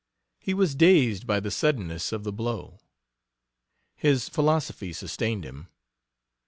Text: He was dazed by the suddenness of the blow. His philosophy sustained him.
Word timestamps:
He 0.39 0.55
was 0.55 0.73
dazed 0.73 1.27
by 1.27 1.39
the 1.39 1.51
suddenness 1.51 2.11
of 2.11 2.23
the 2.23 2.33
blow. 2.33 2.79
His 3.95 4.27
philosophy 4.29 4.93
sustained 4.93 5.43
him. 5.43 5.67